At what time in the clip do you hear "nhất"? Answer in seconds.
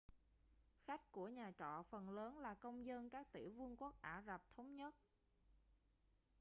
4.75-4.95